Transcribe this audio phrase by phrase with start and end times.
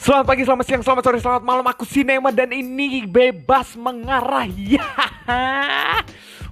[0.00, 1.66] Selamat pagi, selamat siang, selamat sore, selamat malam.
[1.76, 4.48] Aku Sinema dan ini bebas mengarah.
[4.56, 4.80] Ya.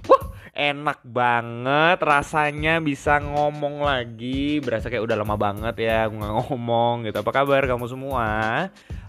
[0.05, 4.61] Wah, enak banget rasanya bisa ngomong lagi.
[4.61, 7.25] Berasa kayak udah lama banget ya ngomong gitu.
[7.25, 8.29] Apa kabar kamu semua?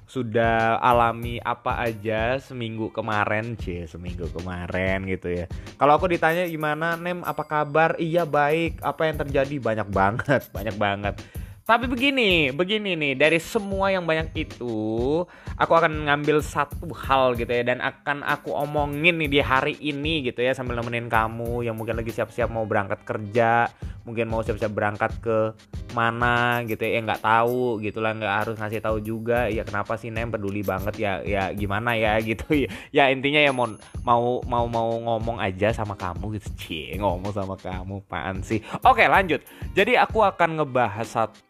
[0.08, 5.52] Sudah alami apa aja seminggu kemarin, c seminggu kemarin gitu ya.
[5.76, 8.00] Kalau aku ditanya gimana, Nem, apa kabar?
[8.00, 8.80] Iya baik.
[8.80, 9.60] Apa yang terjadi?
[9.60, 11.20] Banyak banget, banyak banget
[11.68, 15.22] tapi begini, begini nih, dari semua yang banyak itu,
[15.54, 20.24] aku akan ngambil satu hal gitu ya dan akan aku omongin nih di hari ini
[20.26, 23.70] gitu ya sambil nemenin kamu yang mungkin lagi siap-siap mau berangkat kerja,
[24.02, 25.54] mungkin mau siap-siap berangkat ke
[25.92, 30.08] mana gitu ya, nggak tahu gitu lah, nggak harus ngasih tahu juga ya kenapa sih
[30.10, 32.68] Nem peduli banget ya ya gimana ya gitu ya.
[32.90, 33.70] Ya intinya ya mau
[34.02, 38.58] mau mau mau ngomong aja sama kamu gitu, cie ngomong sama kamu, apaan sih?
[38.82, 39.44] Oke lanjut.
[39.76, 41.49] Jadi aku akan ngebahas satu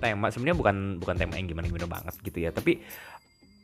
[0.00, 0.28] tema.
[0.28, 2.50] Sebenarnya bukan bukan tema yang gimana gimana banget gitu ya.
[2.52, 2.80] Tapi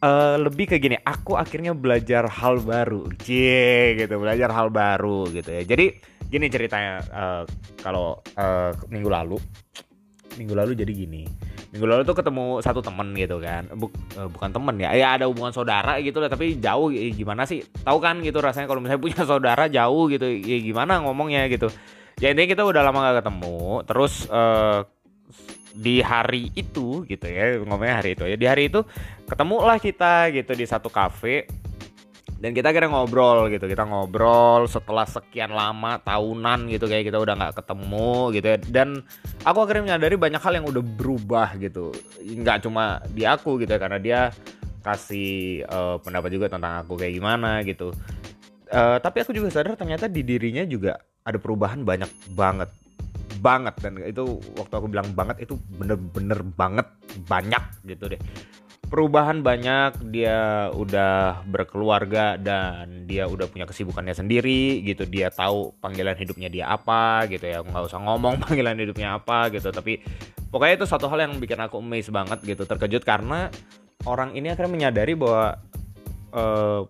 [0.05, 3.09] uh, lebih ke gini aku akhirnya belajar hal baru.
[3.21, 4.17] Cie gitu.
[4.21, 5.63] Belajar hal baru gitu ya.
[5.65, 5.97] Jadi
[6.31, 7.43] gini ceritanya uh,
[7.83, 9.37] kalau uh, minggu lalu
[10.39, 11.27] minggu lalu jadi gini.
[11.71, 13.67] Minggu lalu tuh ketemu satu temen gitu kan.
[13.79, 17.47] Buk, uh, bukan temen ya ya ada hubungan saudara gitu lah tapi jauh ya, gimana
[17.47, 17.63] sih?
[17.63, 21.71] Tahu kan gitu rasanya kalau misalnya punya saudara jauh gitu ya gimana ngomongnya gitu.
[22.21, 24.85] Ya intinya kita udah lama gak ketemu terus uh,
[25.71, 28.83] di hari itu gitu ya ngomongnya hari itu ya di hari itu
[29.31, 31.47] ketemulah kita gitu di satu kafe
[32.41, 33.69] dan kita kira ngobrol gitu.
[33.69, 38.59] Kita ngobrol setelah sekian lama tahunan gitu kayak kita udah nggak ketemu gitu ya.
[38.65, 38.89] Dan
[39.45, 41.93] aku akhirnya menyadari banyak hal yang udah berubah gitu.
[42.25, 44.21] Nggak cuma di aku gitu ya karena dia
[44.81, 47.93] kasih uh, pendapat juga tentang aku kayak gimana gitu.
[48.73, 52.73] Uh, tapi aku juga sadar ternyata di dirinya juga ada perubahan banyak banget
[53.41, 53.75] banget.
[53.81, 56.87] Dan itu waktu aku bilang banget itu bener-bener banget
[57.27, 58.21] banyak gitu deh.
[58.91, 65.07] Perubahan banyak dia udah berkeluarga dan dia udah punya kesibukannya sendiri gitu.
[65.09, 67.65] Dia tahu panggilan hidupnya dia apa gitu ya.
[67.65, 69.73] Nggak usah ngomong panggilan hidupnya apa gitu.
[69.73, 70.03] Tapi
[70.53, 73.03] pokoknya itu satu hal yang bikin aku amazed banget gitu terkejut.
[73.07, 73.49] Karena
[74.05, 75.55] orang ini akhirnya menyadari bahwa
[76.35, 76.83] uh,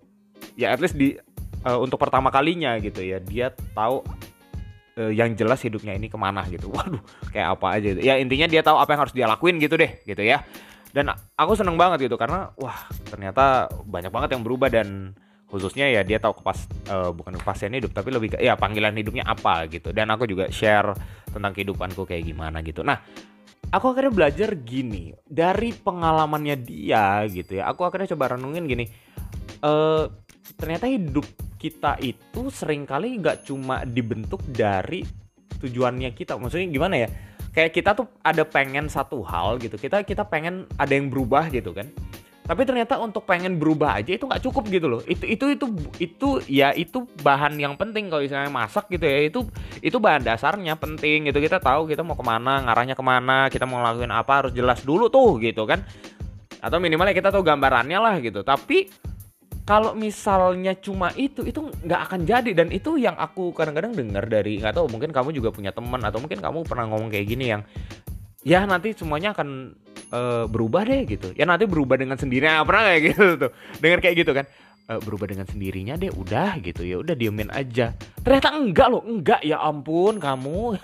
[0.56, 1.16] ya at least di
[1.64, 4.04] uh, untuk pertama kalinya gitu ya dia tahu
[4.98, 6.70] uh, yang jelas hidupnya ini ke mana gitu.
[6.74, 8.00] Waduh kayak apa aja gitu.
[8.02, 10.42] ya intinya dia tahu apa yang harus dia lakuin gitu deh gitu ya.
[10.90, 15.14] Dan aku seneng banget gitu karena wah ternyata banyak banget yang berubah dan
[15.46, 19.22] khususnya ya dia tahu kepas uh, bukan kepastian hidup tapi lebih ke ya panggilan hidupnya
[19.26, 19.94] apa gitu.
[19.94, 20.90] Dan aku juga share
[21.30, 22.82] tentang kehidupanku kayak gimana gitu.
[22.82, 22.98] Nah
[23.70, 28.84] aku akhirnya belajar gini dari pengalamannya dia gitu ya aku akhirnya coba renungin gini
[29.62, 30.10] uh,
[30.56, 31.26] ternyata hidup
[31.60, 35.04] kita itu sering kali nggak cuma dibentuk dari
[35.60, 36.40] tujuannya kita.
[36.40, 37.08] Maksudnya gimana ya?
[37.50, 39.76] Kayak kita tuh ada pengen satu hal gitu.
[39.76, 41.90] Kita kita pengen ada yang berubah gitu kan.
[42.50, 45.00] Tapi ternyata untuk pengen berubah aja itu nggak cukup gitu loh.
[45.06, 45.66] Itu itu itu
[46.02, 49.30] itu ya itu bahan yang penting kalau misalnya masak gitu ya.
[49.30, 49.46] Itu
[49.78, 51.38] itu bahan dasarnya penting gitu.
[51.38, 54.82] Kita tahu kita mau ke mana ngarahnya ke mana kita mau ngelakuin apa harus jelas
[54.82, 55.84] dulu tuh gitu kan.
[56.58, 58.42] Atau minimalnya kita tahu gambarannya lah gitu.
[58.42, 58.90] Tapi
[59.70, 62.50] kalau misalnya cuma itu itu nggak akan jadi.
[62.50, 66.18] Dan itu yang aku kadang-kadang dengar dari nggak tahu mungkin kamu juga punya teman atau
[66.18, 67.62] mungkin kamu pernah ngomong kayak gini yang
[68.42, 69.78] ya nanti semuanya akan
[70.10, 71.30] uh, berubah deh gitu.
[71.38, 73.50] Ya nanti berubah dengan sendirinya pernah kayak gitu tuh.
[73.78, 74.50] Dengar kayak gitu kan
[74.90, 76.82] uh, berubah dengan sendirinya deh udah gitu.
[76.82, 77.94] Ya udah diemin aja.
[78.26, 79.40] Ternyata enggak loh enggak.
[79.46, 80.58] Ya ampun kamu.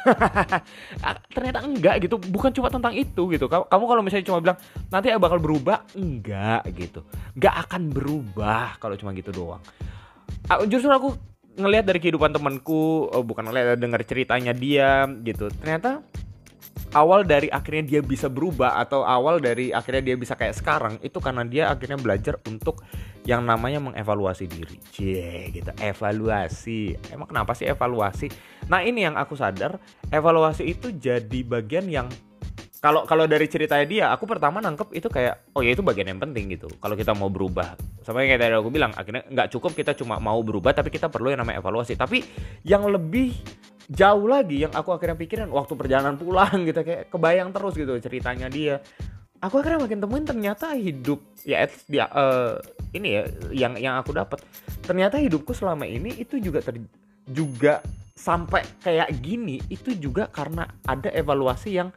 [1.06, 2.16] Ah, ternyata enggak gitu.
[2.18, 3.46] Bukan cuma tentang itu gitu.
[3.46, 4.58] Kamu kalau misalnya cuma bilang
[4.90, 5.82] nanti bakal berubah.
[5.98, 7.02] Enggak gitu.
[7.36, 9.62] Enggak akan berubah kalau cuma gitu doang.
[10.70, 11.14] Justru aku
[11.56, 15.50] ngelihat dari kehidupan temanku oh, bukan ngelihat dengar ceritanya dia gitu.
[15.52, 16.04] Ternyata
[16.94, 21.18] awal dari akhirnya dia bisa berubah atau awal dari akhirnya dia bisa kayak sekarang itu
[21.18, 22.86] karena dia akhirnya belajar untuk
[23.26, 24.78] yang namanya mengevaluasi diri.
[24.94, 25.70] Cie, gitu.
[25.82, 26.94] Evaluasi.
[27.10, 28.30] Emang kenapa sih evaluasi?
[28.70, 29.82] Nah, ini yang aku sadar,
[30.14, 32.06] evaluasi itu jadi bagian yang
[32.78, 36.22] kalau kalau dari ceritanya dia, aku pertama nangkep itu kayak oh ya itu bagian yang
[36.22, 36.70] penting gitu.
[36.78, 37.74] Kalau kita mau berubah,
[38.06, 41.34] sama kayak tadi aku bilang, akhirnya nggak cukup kita cuma mau berubah, tapi kita perlu
[41.34, 41.98] yang namanya evaluasi.
[41.98, 42.22] Tapi
[42.62, 43.34] yang lebih
[43.86, 48.50] jauh lagi yang aku akhirnya pikirin waktu perjalanan pulang gitu kayak kebayang terus gitu ceritanya
[48.50, 48.82] dia
[49.38, 52.58] aku akhirnya makin temuin ternyata hidup ya at least dia uh,
[52.96, 53.22] ini ya
[53.52, 54.42] yang yang aku dapat
[54.82, 56.82] ternyata hidupku selama ini itu juga ter,
[57.26, 57.84] juga
[58.16, 61.92] sampai kayak gini itu juga karena ada evaluasi yang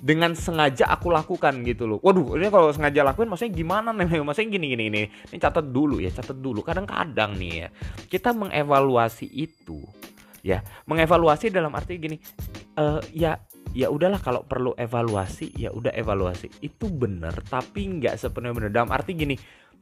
[0.00, 2.00] dengan sengaja aku lakukan gitu loh.
[2.00, 4.20] Waduh, ini kalau sengaja lakuin maksudnya gimana nih?
[4.26, 5.02] Maksudnya gini gini ini.
[5.28, 6.64] Ini catat dulu ya, catat dulu.
[6.64, 7.68] Kadang-kadang nih ya,
[8.08, 9.84] kita mengevaluasi itu
[10.44, 12.20] ya mengevaluasi dalam arti gini
[12.76, 13.40] uh, ya
[13.74, 16.52] ya udahlah kalau perlu evaluasi ya udah evaluasi.
[16.62, 19.34] Itu bener tapi nggak sepenuhnya bener dalam arti gini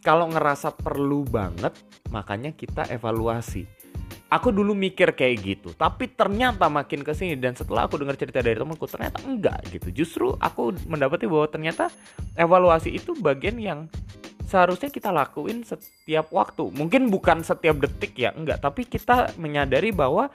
[0.02, 1.74] kalau ngerasa perlu banget
[2.14, 3.66] makanya kita evaluasi.
[4.32, 8.40] Aku dulu mikir kayak gitu tapi ternyata makin ke sini dan setelah aku dengar cerita
[8.40, 9.92] dari temanku ternyata enggak gitu.
[9.92, 11.92] Justru aku mendapati bahwa ternyata
[12.38, 13.92] evaluasi itu bagian yang
[14.48, 16.64] seharusnya kita lakuin setiap waktu.
[16.72, 18.64] Mungkin bukan setiap detik ya enggak.
[18.64, 20.32] Tapi kita menyadari bahwa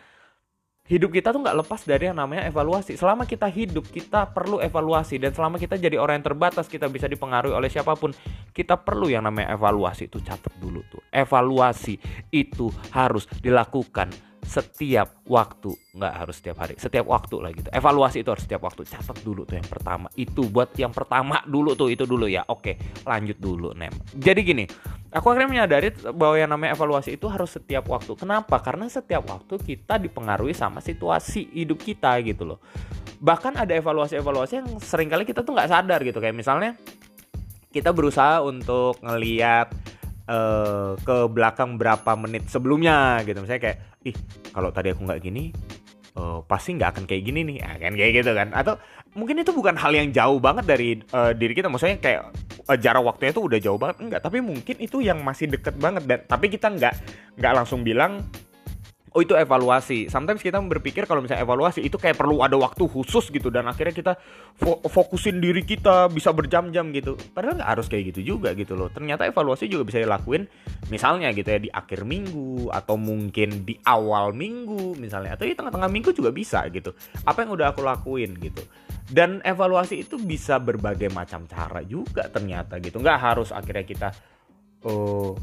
[0.87, 2.95] hidup kita tuh nggak lepas dari yang namanya evaluasi.
[2.95, 7.05] Selama kita hidup, kita perlu evaluasi dan selama kita jadi orang yang terbatas, kita bisa
[7.11, 8.15] dipengaruhi oleh siapa pun,
[8.55, 10.07] kita perlu yang namanya evaluasi.
[10.07, 11.03] Itu catat dulu tuh.
[11.11, 11.99] Evaluasi
[12.31, 17.67] itu harus dilakukan setiap waktu nggak harus setiap hari setiap waktu lah gitu.
[17.67, 18.87] Evaluasi itu harus setiap waktu.
[18.87, 20.07] Catat dulu tuh yang pertama.
[20.15, 22.47] Itu buat yang pertama dulu tuh itu dulu ya.
[22.47, 24.65] Oke lanjut dulu nem jadi gini
[25.11, 28.13] aku akhirnya menyadari bahwa yang namanya evaluasi itu harus setiap waktu.
[28.13, 28.59] Kenapa?
[28.59, 32.59] Karena setiap waktu kita dipengaruhi sama situasi hidup kita gitu loh.
[33.17, 36.19] Bahkan ada evaluasi-evaluasi yang sering kali kita tuh nggak sadar gitu.
[36.21, 36.71] Kayak misalnya
[37.71, 39.73] kita berusaha untuk ngeliat
[40.29, 43.41] uh, ke belakang berapa menit sebelumnya gitu.
[43.41, 43.79] Misalnya kayak
[44.11, 44.15] ih
[44.55, 45.51] kalau tadi aku nggak gini
[46.17, 47.57] uh, pasti nggak akan kayak gini nih.
[47.61, 48.49] Ya, kan kayak gitu kan.
[48.51, 48.73] Atau
[49.13, 51.69] mungkin itu bukan hal yang jauh banget dari uh, diri kita.
[51.69, 52.21] Maksudnya kayak
[52.67, 53.97] uh, jarak waktunya itu udah jauh banget.
[54.01, 56.03] Enggak tapi mungkin itu yang masih deket banget.
[56.09, 56.93] Dan tapi kita nggak
[57.37, 58.25] nggak langsung bilang
[59.17, 60.13] oh itu evaluasi.
[60.13, 63.97] Sometimes kita berpikir kalau misalnya evaluasi itu kayak perlu ada waktu khusus gitu dan akhirnya
[63.97, 64.13] kita
[64.53, 67.17] fo fokusin diri kita bisa berjam-jam gitu.
[67.33, 68.93] Padahal nggak harus kayak gitu juga gitu loh.
[68.93, 70.45] Ternyata evaluasi juga bisa dilakuin
[70.93, 75.89] misalnya gitu ya di akhir minggu atau mungkin di awal minggu misalnya atau di tengah-tengah
[75.89, 76.93] minggu juga bisa gitu.
[77.25, 78.61] Apa yang udah aku lakuin gitu.
[79.09, 83.01] Dan evaluasi itu bisa berbagai macam cara juga ternyata gitu.
[83.01, 84.09] Nggak harus akhirnya kita
[84.85, 85.33] oh,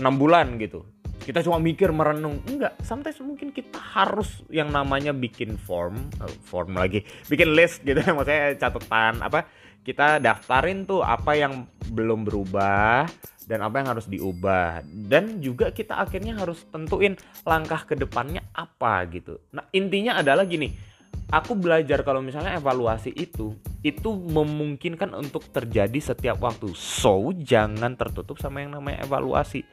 [0.00, 0.95] enam bulan gitu
[1.26, 2.38] kita cuma mikir merenung.
[2.46, 7.98] Enggak sometimes mungkin kita harus yang namanya bikin form uh, form lagi bikin list gitu.
[8.14, 9.50] Maksudnya catatan apa
[9.82, 13.10] kita daftarin tuh apa yang belum berubah
[13.50, 14.86] dan apa yang harus diubah.
[14.86, 19.42] Dan juga kita akhirnya harus tentuin langkah ke depannya apa gitu.
[19.50, 20.94] Nah intinya adalah gini
[21.26, 26.70] aku belajar kalau misalnya evaluasi itu itu memungkinkan untuk terjadi setiap waktu.
[26.78, 29.66] So jangan tertutup sama yang namanya evaluasi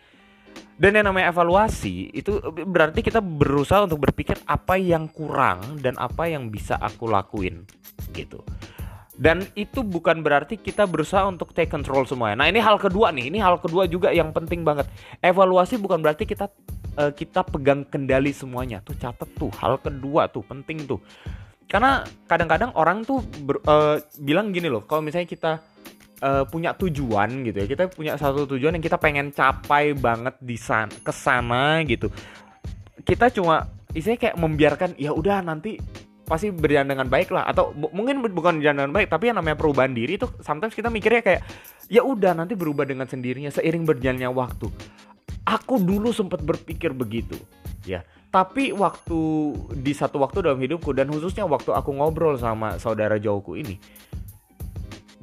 [0.77, 6.25] dan yang namanya evaluasi itu berarti kita berusaha untuk berpikir apa yang kurang dan apa
[6.25, 7.65] yang bisa aku lakuin
[8.11, 8.41] gitu.
[9.13, 12.43] Dan itu bukan berarti kita berusaha untuk take control semuanya.
[12.43, 13.29] Nah, ini hal kedua nih.
[13.29, 14.89] Ini hal kedua juga yang penting banget.
[15.21, 16.49] Evaluasi bukan berarti kita
[16.97, 18.81] uh, kita pegang kendali semuanya.
[18.81, 19.53] Tuh catat tuh.
[19.61, 20.97] Hal kedua tuh penting tuh.
[21.69, 25.51] Karena kadang-kadang orang tuh ber, uh, bilang gini loh, kalau misalnya kita
[26.23, 27.67] uh, punya tujuan gitu ya.
[27.67, 32.07] Kita punya satu tujuan yang kita pengen capai banget di sana ke sana gitu.
[33.03, 35.75] Kita cuma isinya kayak membiarkan ya udah nanti
[36.23, 37.51] pasti berjalan dengan baik lah.
[37.51, 41.19] Atau mungkin bukan berjalan dengan baik tapi yang namanya perubahan diri itu sometimes kita mikirnya
[41.19, 41.41] kayak
[41.91, 44.71] ya udah nanti berubah dengan sendirinya seiring berjalannya waktu.
[45.43, 47.35] Aku dulu sempat berpikir begitu
[47.83, 48.07] ya.
[48.33, 53.53] Tapi waktu di satu waktu dalam hidupku dan khususnya waktu aku ngobrol sama saudara jauhku
[53.53, 53.77] ini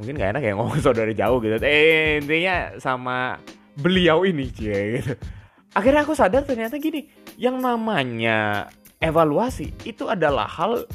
[0.01, 1.61] mungkin gak enak ya ngomong saudara jauh gitu.
[1.61, 3.37] Eh intinya sama
[3.77, 5.13] beliau ini cie gitu.
[5.77, 7.07] Akhirnya aku sadar ternyata gini
[7.37, 8.67] yang namanya
[8.99, 10.89] evaluasi itu adalah hal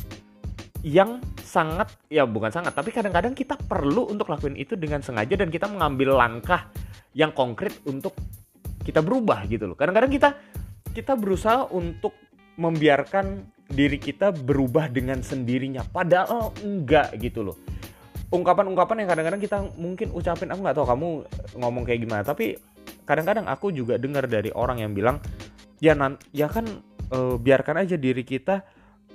[0.81, 5.49] yang sangat ya bukan sangat tapi kadang-kadang kita perlu untuk lakuin itu dengan sengaja dan
[5.49, 6.67] kita mengambil langkah
[7.15, 8.13] yang konkret untuk
[8.83, 9.77] kita berubah gitu loh.
[9.79, 10.29] Kadang-kadang kita
[10.91, 12.13] kita berusaha untuk
[12.59, 17.57] membiarkan diri kita berubah dengan sendirinya padahal enggak gitu loh
[18.35, 21.07] ungkapan-ungkapan yang kadang-kadang kita mungkin ucapin aku nggak tahu kamu
[21.55, 22.23] ngomong kayak gimana.
[22.27, 22.59] Tapi
[23.07, 25.23] kadang-kadang aku juga dengar dari orang yang bilang
[25.79, 26.67] ya nan ya kan
[27.11, 28.61] e, biarkan aja diri kita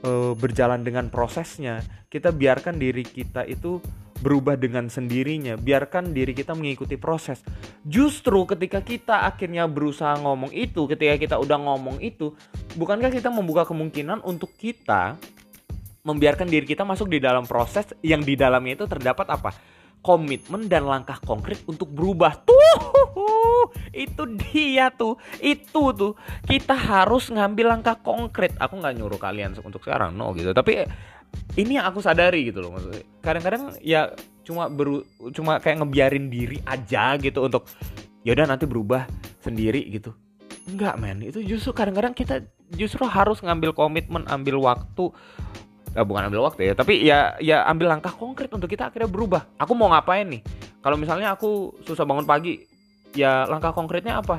[0.00, 1.84] e, berjalan dengan prosesnya.
[2.10, 3.78] Kita biarkan diri kita itu
[4.20, 5.56] berubah dengan sendirinya.
[5.56, 7.40] Biarkan diri kita mengikuti proses.
[7.84, 12.36] Justru ketika kita akhirnya berusaha ngomong itu ketika kita udah ngomong itu
[12.76, 15.16] bukankah kita membuka kemungkinan untuk kita
[16.00, 19.50] membiarkan diri kita masuk di dalam proses yang di dalamnya itu terdapat apa?
[20.00, 22.40] Komitmen dan langkah konkret untuk berubah.
[22.40, 26.16] Tuh, itu dia tuh, itu tuh.
[26.48, 28.56] Kita harus ngambil langkah konkret.
[28.56, 30.56] Aku nggak nyuruh kalian untuk sekarang, no gitu.
[30.56, 30.88] Tapi
[31.60, 33.04] ini yang aku sadari gitu loh maksudnya.
[33.20, 34.08] Kadang-kadang ya
[34.40, 35.04] cuma beru,
[35.36, 37.68] cuma kayak ngebiarin diri aja gitu untuk
[38.24, 39.04] ya udah nanti berubah
[39.44, 40.16] sendiri gitu.
[40.64, 45.10] Enggak men, itu justru kadang-kadang kita justru harus ngambil komitmen, ambil waktu
[45.94, 49.42] eh, bukan ambil waktu ya tapi ya ya ambil langkah konkret untuk kita akhirnya berubah.
[49.58, 50.42] Aku mau ngapain nih?
[50.80, 52.62] Kalau misalnya aku susah bangun pagi
[53.14, 54.38] ya langkah konkretnya apa?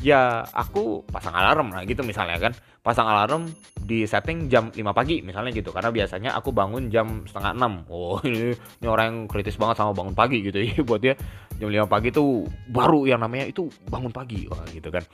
[0.00, 2.52] Ya aku pasang alarm lah gitu misalnya kan.
[2.80, 7.52] Pasang alarm di setting jam 5 pagi misalnya gitu karena biasanya aku bangun jam setengah
[7.58, 10.80] 6 oh ini, ini orang yang kritis banget sama bangun pagi gitu ya.
[10.88, 11.14] Buat dia
[11.60, 15.04] jam 5 pagi tuh baru yang namanya itu bangun pagi wah gitu kan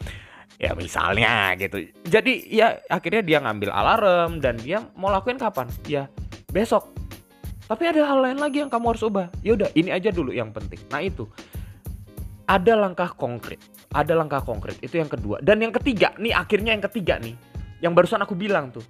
[0.56, 1.84] ya misalnya gitu.
[2.06, 5.68] Jadi ya akhirnya dia ngambil alarm dan dia mau lakuin kapan?
[5.86, 6.08] Ya
[6.50, 6.92] besok.
[7.66, 9.26] Tapi ada hal lain lagi yang kamu harus ubah.
[9.42, 10.78] Ya udah ini aja dulu yang penting.
[10.90, 11.26] Nah itu.
[12.46, 13.58] Ada langkah konkret.
[13.90, 14.78] Ada langkah konkret.
[14.78, 15.42] Itu yang kedua.
[15.42, 17.34] Dan yang ketiga nih akhirnya yang ketiga nih.
[17.82, 18.86] Yang barusan aku bilang tuh.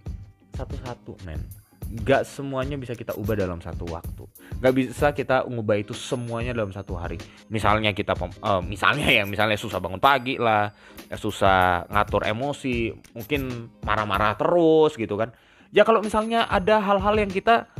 [0.52, 4.26] Satu-satu men Gak semuanya bisa kita ubah dalam satu waktu.
[4.58, 7.14] Gak bisa kita ngubah itu semuanya dalam satu hari.
[7.46, 10.74] Misalnya kita uh, Misalnya ya Misalnya susah bangun pagi lah
[11.06, 15.30] ya Susah ngatur emosi Mungkin marah-marah terus gitu kan.
[15.70, 17.70] Ya kalau misalnya ada hal-hal yang kita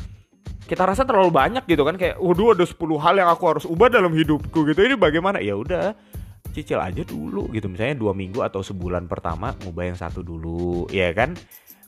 [0.67, 3.87] kita rasa terlalu banyak gitu kan kayak waduh ada 10 hal yang aku harus ubah
[3.87, 4.83] dalam hidupku gitu.
[4.83, 5.39] Ini bagaimana?
[5.39, 5.95] Ya udah
[6.51, 7.71] cicil aja dulu gitu.
[7.71, 11.39] Misalnya dua minggu atau sebulan pertama ngubah yang satu dulu ya kan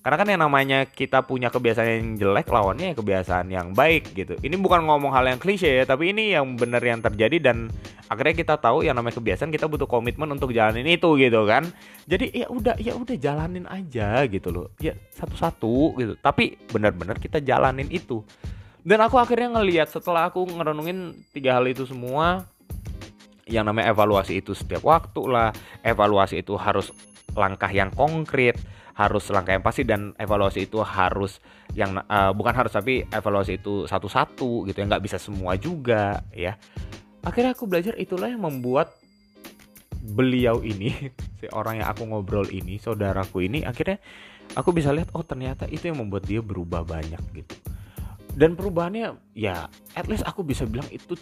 [0.09, 4.41] karena kan yang namanya kita punya kebiasaan yang jelek lawannya ya kebiasaan yang baik gitu.
[4.41, 7.69] Ini bukan ngomong hal yang klise ya tapi ini yang benar yang terjadi dan
[8.09, 11.69] akhirnya kita tahu yang namanya kebiasaan kita butuh komitmen untuk jalanin itu gitu kan.
[12.09, 14.73] Jadi ya udah ya udah jalanin aja gitu loh.
[14.81, 16.17] Ya satu-satu gitu.
[16.25, 18.25] Tapi benar-benar kita jalanin itu.
[18.81, 22.49] Dan aku akhirnya ngelihat setelah aku ngerenungin tiga hal itu semua
[23.45, 25.53] yang namanya evaluasi itu setiap waktu lah
[25.85, 26.97] evaluasi itu harus
[27.37, 28.57] langkah yang konkret
[28.99, 31.39] harus langkah yang pasti dan evaluasi itu harus
[31.79, 36.59] yang uh, bukan harus tapi evaluasi itu satu-satu gitu ya nggak bisa semua juga ya.
[37.23, 38.91] Akhirnya aku belajar itulah yang membuat
[40.03, 40.91] beliau ini
[41.39, 44.03] si orang yang aku ngobrol ini saudaraku ini akhirnya
[44.59, 47.55] aku bisa lihat oh ternyata itu yang membuat dia berubah banyak gitu.
[48.35, 51.15] Dan perubahannya ya at least aku bisa bilang itu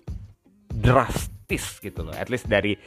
[0.73, 2.17] drastis gitu loh.
[2.17, 2.81] At least dari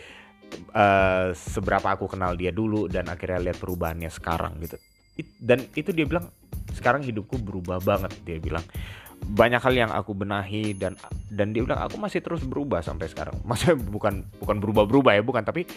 [0.73, 4.77] uh, seberapa aku kenal dia dulu dan akhirnya lihat perubahannya sekarang gitu
[5.19, 6.31] It, dan itu dia bilang
[6.71, 8.63] sekarang hidupku berubah banget dia bilang.
[9.19, 10.95] Banyak hal yang aku benahi dan
[11.27, 13.35] dan dia bilang aku masih terus berubah sampai sekarang.
[13.49, 15.67] Masih bukan bukan berubah berubah ya bukan tapi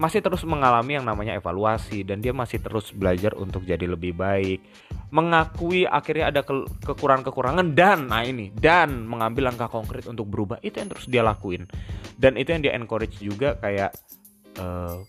[0.00, 4.64] masih terus mengalami yang namanya evaluasi dan dia masih terus belajar untuk jadi lebih baik.
[5.12, 10.80] Mengakui akhirnya ada ke kekurangan-kekurangan dan nah ini dan mengambil langkah konkret untuk berubah itu
[10.80, 11.68] yang terus dia lakuin.
[12.16, 13.92] Dan itu yang dia encourage juga kayak
[14.60, 15.02] uh,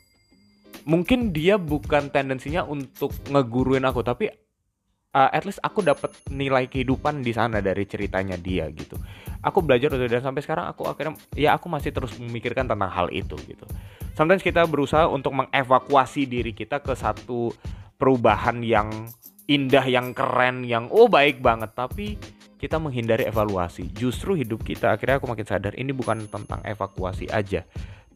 [0.89, 4.33] mungkin dia bukan tendensinya untuk ngeguruin aku tapi
[5.13, 8.97] uh, at least aku dapat nilai kehidupan di sana dari ceritanya dia gitu.
[9.45, 13.37] Aku belajar dan sampai sekarang aku akhirnya ya aku masih terus memikirkan tentang hal itu
[13.45, 13.69] gitu.
[14.17, 17.53] Sometimes kita berusaha untuk mengevakuasi diri kita ke satu
[17.95, 18.89] perubahan yang
[19.45, 21.71] indah yang keren yang oh baik banget.
[21.77, 22.19] Tapi
[22.59, 23.87] kita menghindari evaluasi.
[23.95, 27.63] Justru hidup kita akhirnya aku makin sadar ini bukan tentang evakuasi aja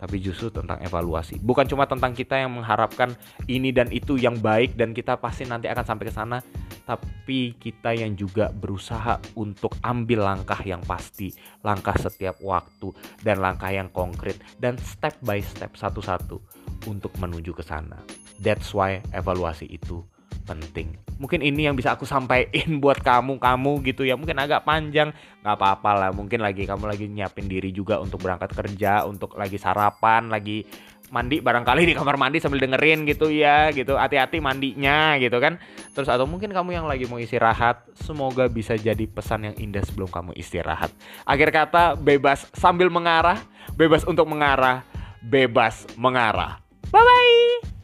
[0.04, 1.40] tapi justru tentang evaluasi.
[1.40, 3.16] Bukan cuma tentang kita yang mengharapkan
[3.48, 6.44] ini dan itu yang baik dan kita pasti nanti akan sampai ke sana
[6.84, 11.32] tapi kita yang juga berusaha untuk ambil langkah yang pasti
[11.64, 12.92] langkah setiap waktu
[13.24, 16.44] dan langkah yang konkret dan step by step satu-satu
[16.92, 18.04] untuk menuju ke sana.
[18.44, 20.04] That's why evaluasi itu
[20.44, 21.00] penting.
[21.18, 24.20] Mungkin ini yang bisa aku sampaikan buat kamu kamu gitu ya.
[24.20, 26.10] Mungkin agak panjang, nggak apa-apa lah.
[26.12, 30.68] Mungkin lagi kamu lagi nyiapin diri juga untuk berangkat kerja, untuk lagi sarapan, lagi
[31.14, 35.62] mandi barangkali di kamar mandi sambil dengerin gitu ya gitu hati-hati mandinya gitu kan
[35.94, 40.10] terus atau mungkin kamu yang lagi mau istirahat semoga bisa jadi pesan yang indah sebelum
[40.10, 40.90] kamu istirahat
[41.30, 43.38] akhir kata bebas sambil mengarah
[43.78, 44.82] bebas untuk mengarah
[45.22, 46.58] bebas mengarah
[46.90, 47.83] bye bye